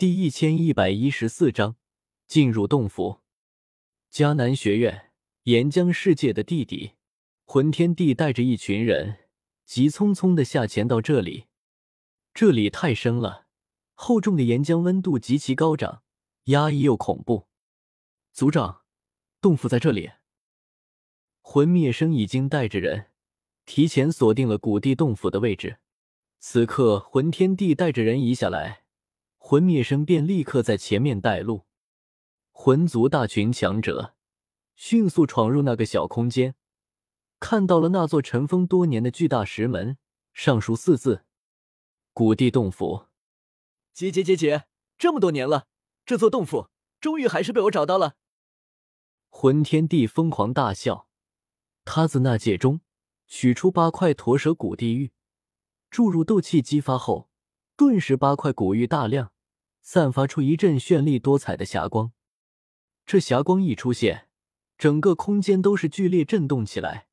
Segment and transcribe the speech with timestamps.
[0.00, 1.76] 第一千一百一十四章
[2.26, 3.20] 进入洞府。
[4.10, 5.10] 迦南学院
[5.42, 6.92] 岩浆世界的地底，
[7.44, 9.28] 魂天帝带着一群人
[9.66, 11.48] 急匆匆的下潜到这里。
[12.32, 13.44] 这里太深了，
[13.92, 16.02] 厚重的岩浆温度极其高涨，
[16.44, 17.48] 压抑又恐怖。
[18.32, 18.80] 族长，
[19.42, 20.12] 洞府在这里。
[21.42, 23.08] 魂灭生已经带着人
[23.66, 25.76] 提前锁定了古地洞府的位置。
[26.38, 28.84] 此刻，魂天帝带着人移下来。
[29.50, 31.66] 魂灭生便立刻在前面带路，
[32.52, 34.14] 魂族大群强者
[34.76, 36.54] 迅速闯入那个小空间，
[37.40, 39.98] 看到了那座尘封多年的巨大石门，
[40.32, 41.24] 上书四字
[42.14, 43.06] ：“古地洞府。”
[43.92, 45.66] 姐姐姐姐，这么多年了，
[46.06, 46.68] 这座洞府
[47.00, 48.14] 终于还是被我找到了。
[49.30, 51.08] 魂天帝疯狂大笑，
[51.84, 52.82] 他自那戒中
[53.26, 55.10] 取出八块驼蛇古地狱，
[55.90, 57.28] 注入斗气，激发后。
[57.74, 59.32] 顿时，八块古玉大亮，
[59.82, 62.12] 散发出一阵绚丽多彩的霞光。
[63.06, 64.28] 这霞光一出现，
[64.78, 67.08] 整个空间都是剧烈震动起来，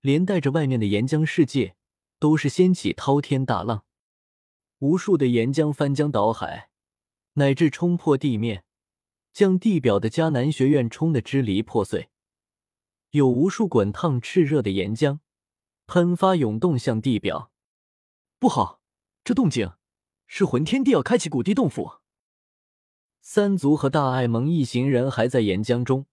[0.00, 1.74] 连带着外面的岩浆世界
[2.18, 3.84] 都是掀起滔天大浪。
[4.78, 6.70] 无数的岩浆翻江倒海，
[7.34, 8.64] 乃至冲破地面，
[9.32, 12.10] 将地表的迦南学院冲得支离破碎。
[13.10, 15.18] 有无数滚烫炽热的岩浆
[15.86, 17.52] 喷发涌动向地表。
[18.38, 18.80] 不好，
[19.22, 19.72] 这动静！
[20.26, 22.00] 是魂天帝要开启古地洞府，
[23.24, 26.06] 三族和大爱蒙一行人还在岩浆中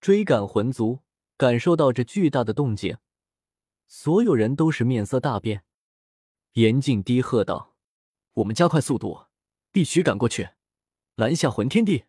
[0.00, 0.98] 追赶魂族，
[1.36, 2.98] 感受到这巨大的动静，
[3.86, 5.62] 所有人都是面色大变。
[6.54, 7.76] 严静低喝道
[8.34, 9.26] ：“我们加快速度，
[9.70, 10.48] 必须赶过去，
[11.14, 12.06] 拦下魂天帝。”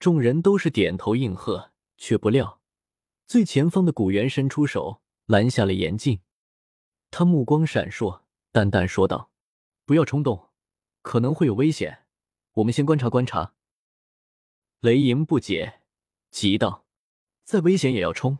[0.00, 2.62] 众人都是点头应和，却不料
[3.26, 6.20] 最前方的古猿伸出手拦下了严静，
[7.10, 9.30] 他目光闪烁，淡淡说道。
[9.84, 10.48] 不要冲动，
[11.02, 12.03] 可能会有危险。
[12.54, 13.54] 我们先观察观察。
[14.80, 15.80] 雷莹不解，
[16.30, 16.84] 急道
[17.44, 18.38] ：“再危险也要冲！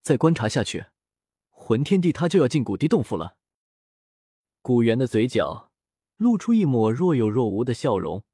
[0.00, 0.86] 再观察下去，
[1.50, 3.36] 魂天帝他就要进古地洞府了。”
[4.62, 5.70] 古猿的嘴角
[6.16, 8.24] 露出一抹若有若无的笑容，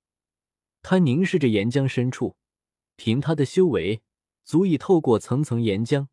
[0.82, 2.36] 他凝视着岩浆深处，
[2.96, 4.02] 凭他的修为，
[4.44, 6.08] 足以透过层层岩浆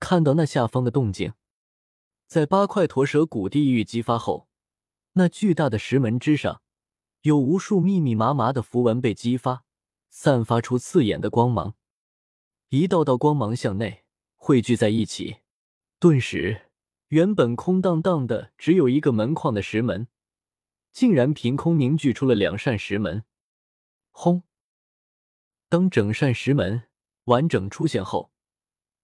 [0.00, 1.34] 看到那下方的动静。
[2.26, 4.48] 在八块驼蛇古地狱激发后。
[5.12, 6.62] 那巨大的石门之上，
[7.28, 9.62] 有无数密密麻麻的符文被激发，
[10.08, 11.74] 散发出刺眼的光芒。
[12.70, 15.40] 一道道光芒向内汇聚在一起，
[15.98, 16.70] 顿时，
[17.08, 20.08] 原本空荡荡的只有一个门框的石门，
[20.90, 23.24] 竟然凭空凝聚出了两扇石门。
[24.10, 24.44] 轰！
[25.68, 26.84] 当整扇石门
[27.24, 28.32] 完整出现后，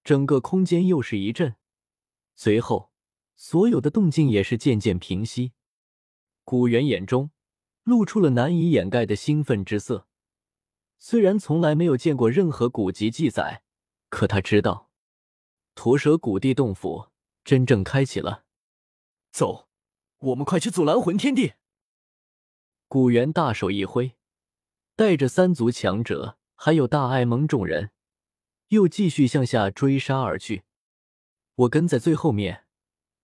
[0.02, 1.56] 整个空间又是一震，
[2.34, 2.91] 随后
[3.36, 5.52] 所有的动静也是渐渐平息。
[6.42, 7.30] 古猿眼中
[7.84, 10.06] 露出了难以掩盖的兴奋之色。
[10.99, 13.62] 虽然从来没有见过任何古籍记载，
[14.09, 14.91] 可他知道，
[15.75, 17.09] 驼蛇古地洞府
[17.45, 18.45] 真正开启了。
[19.31, 19.69] 走，
[20.19, 21.53] 我们快去阻拦魂天帝！
[22.89, 24.16] 古猿大手一挥，
[24.97, 27.91] 带着三族强者还有大艾蒙众人，
[28.69, 30.62] 又继续向下追杀而去。
[31.56, 32.65] 我跟在最后面，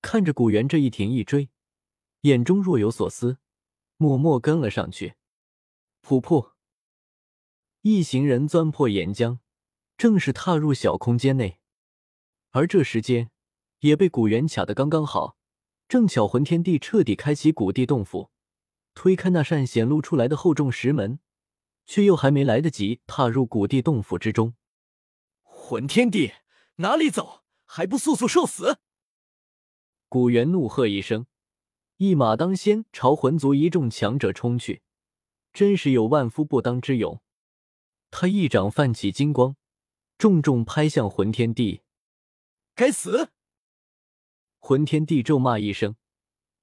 [0.03, 1.49] 看着古猿这一停一追。
[2.23, 3.39] 眼中若有所思，
[4.01, 5.17] 默默跟了上去。
[6.03, 6.53] 噗噗，
[7.83, 9.41] 一行人钻破岩浆，
[9.99, 11.61] 正式踏入小空间内。
[12.53, 13.31] 而这时间
[13.81, 15.37] 也被古猿卡得刚刚好，
[15.87, 18.31] 正巧魂天帝彻底开启古地洞府，
[18.95, 21.21] 推开那扇显露出来的厚重石门，
[21.85, 24.55] 却又还没来得及踏入古地洞府之中。
[25.43, 26.33] 魂天帝
[26.77, 27.43] 哪里走？
[27.67, 28.79] 还不速速受死！
[30.09, 31.27] 古猿怒喝一声。
[32.03, 34.81] 一马当先，朝魂族一众强者冲去，
[35.53, 37.21] 真是有万夫不当之勇。
[38.11, 39.55] 他一掌泛起金光，
[40.17, 41.83] 重重拍向魂天帝。
[42.75, 43.29] 该死！
[44.61, 45.97] 魂天帝咒骂一声，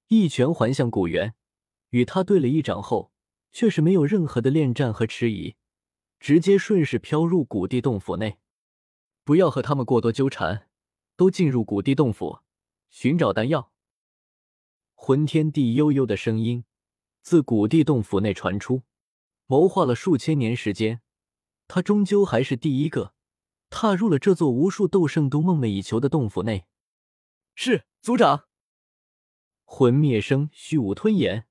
[0.08, 1.36] 一拳还向古猿，
[1.90, 3.12] 与他对了一掌后，
[3.52, 5.54] 却是没有任何的恋战和迟疑，
[6.18, 8.38] 直接顺势飘入古地洞府内。
[9.22, 10.68] 不要和他们过多纠缠，
[11.14, 12.40] 都进入古地洞府，
[12.90, 13.70] 寻找丹药。
[15.00, 16.64] 魂天帝悠悠的声音
[17.22, 18.82] 自古地洞府内传出。
[19.46, 21.00] 谋划了数千年时间，
[21.68, 23.14] 他终究还是第一个
[23.70, 26.66] 踏入了这座无数斗圣都梦寐以求的洞府内。
[27.54, 28.48] 是族长。
[29.64, 31.46] 魂灭生、虚无吞炎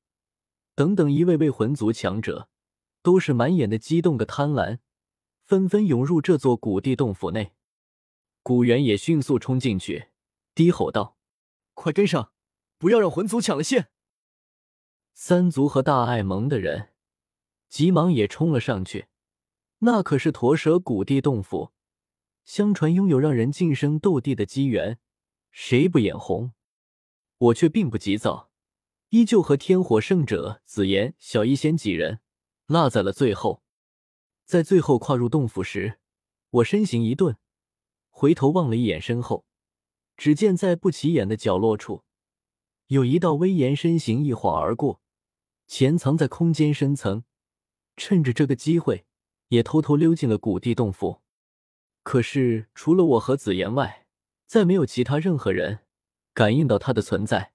[0.75, 2.49] 等等一位位魂族强者，
[3.01, 4.79] 都是满眼的激动和贪婪，
[5.45, 7.53] 纷纷涌入这座古地洞府内。
[8.43, 10.09] 古猿也迅速冲进去，
[10.53, 11.17] 低吼道
[11.73, 12.33] ：“快跟上！”
[12.77, 13.89] 不要让魂族抢了先！
[15.13, 16.93] 三族和大爱盟的人
[17.67, 19.07] 急忙也冲了上去。
[19.79, 21.71] 那可是驼蛇古地洞府，
[22.45, 24.99] 相传拥有让人晋升斗帝的机缘，
[25.51, 26.53] 谁不眼红？
[27.37, 28.49] 我却并不急躁，
[29.09, 32.21] 依旧和天火圣者紫妍、小医仙几人
[32.65, 33.63] 落在了最后。
[34.45, 35.99] 在最后跨入洞府时，
[36.49, 37.37] 我身形一顿，
[38.09, 39.45] 回头望了一眼身后，
[40.15, 42.05] 只见在不起眼的角落处，
[42.87, 45.01] 有一道威严身形一晃而过，
[45.67, 47.23] 潜藏在空间深层。
[47.95, 49.05] 趁着这个机会。
[49.49, 51.21] 也偷偷溜进了古地洞府，
[52.03, 54.05] 可是除了我和紫妍外，
[54.45, 55.85] 再没有其他任何人
[56.33, 57.53] 感应到他的存在。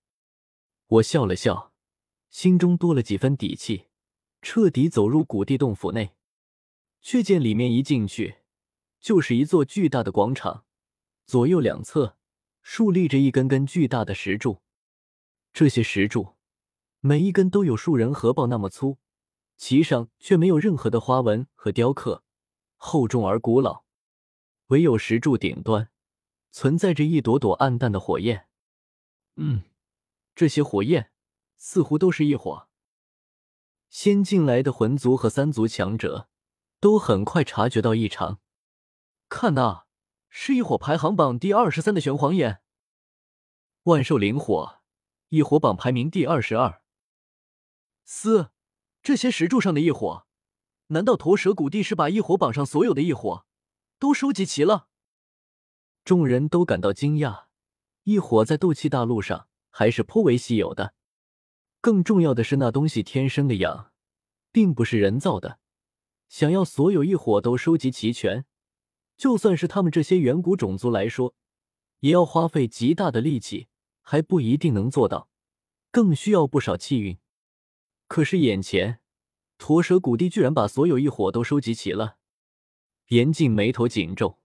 [0.87, 1.75] 我笑了笑，
[2.31, 3.89] 心中多了几分底气，
[4.41, 6.15] 彻底走入古地洞府内。
[7.03, 8.37] 却见里面一进去，
[8.99, 10.65] 就是一座巨大的广场，
[11.27, 12.17] 左右两侧
[12.63, 14.63] 竖立着一根根巨大的石柱，
[15.53, 16.37] 这些石柱
[17.01, 18.99] 每一根都有数人合抱那么粗。
[19.59, 22.25] 其上却没有任何的花纹和雕刻，
[22.77, 23.85] 厚重而古老。
[24.69, 25.91] 唯有石柱顶端
[26.51, 28.49] 存在着一朵朵暗淡的火焰。
[29.37, 29.63] 嗯，
[30.35, 31.13] 这些火焰
[31.57, 32.67] 似乎都是异火。
[33.89, 36.29] 先进来的魂族和三族强者
[36.81, 38.41] 都很快察觉到异常。
[39.29, 39.87] 看那，
[40.29, 42.63] 是异火排行榜第二十三的玄黄眼。
[43.85, 44.82] 万寿灵火，
[45.33, 46.83] 异火榜排名第二十二。
[48.05, 48.51] 嘶。
[49.03, 50.27] 这些石柱上的异火，
[50.89, 53.47] 难道驼蛇古帝是把异火榜上所有的异火
[53.99, 54.89] 都收集齐了？
[56.05, 57.47] 众人都感到惊讶。
[58.03, 60.93] 异火在斗气大陆上还是颇为稀有的。
[61.81, 63.91] 更重要的是，那东西天生的养，
[64.53, 65.59] 并不是人造的。
[66.29, 68.45] 想要所有异火都收集齐全，
[69.17, 71.35] 就算是他们这些远古种族来说，
[72.01, 73.69] 也要花费极大的力气，
[74.03, 75.31] 还不一定能做到，
[75.91, 77.19] 更需要不少气运。
[78.07, 79.01] 可是眼前，
[79.57, 82.19] 驼蛇古地居然把所有异火都收集齐了。
[83.09, 84.39] 严禁眉头紧皱，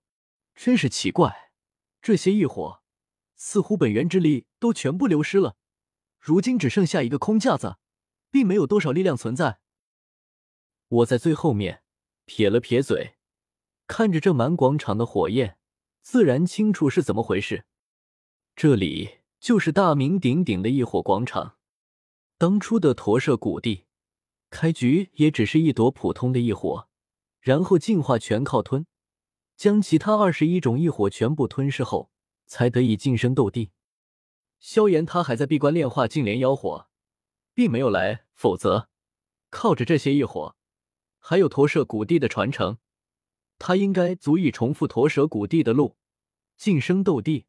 [0.56, 1.52] 真是奇怪，
[2.02, 2.82] 这些异火
[3.36, 5.58] 似乎本源之力都全部流失了，
[6.20, 7.78] 如今只剩下一个空架子，
[8.32, 9.60] 并没有多少力量存在。
[10.88, 11.84] 我在最后面
[12.26, 13.16] 撇了撇嘴，
[13.86, 15.58] 看着这满广场的火焰，
[16.02, 17.66] 自然清楚是怎么回事。
[18.56, 21.58] 这里就是大名鼎鼎的异火广场。
[22.38, 23.86] 当初的驼舍古地，
[24.50, 26.88] 开局也只是一朵普通的异火，
[27.40, 28.86] 然后进化全靠吞，
[29.56, 32.12] 将其他二十一种异火全部吞噬后，
[32.46, 33.72] 才得以晋升斗帝。
[34.60, 36.88] 萧炎他还在闭关炼化净莲妖火，
[37.54, 38.90] 并没有来，否则
[39.50, 40.56] 靠着这些异火，
[41.20, 42.78] 还有驼舍古地的传承，
[43.60, 45.98] 他应该足以重复驼舍古地的路，
[46.56, 47.46] 晋升斗帝。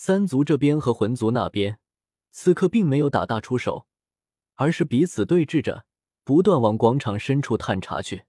[0.00, 1.80] 三族这边和魂族那边。
[2.30, 3.88] 此刻并没有打大出手，
[4.54, 5.86] 而是彼此对峙着，
[6.22, 8.22] 不断往广场深处探查去。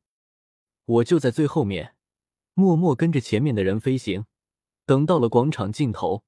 [0.86, 1.96] 我就在最后面，
[2.56, 4.26] 默默跟着前面的人飞行。
[4.88, 6.24] 等到了广场尽头，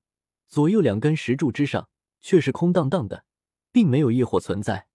[0.48, 1.90] 左右两根石柱之上
[2.20, 3.26] 却是空荡荡的，
[3.72, 4.90] 并没有异火存在。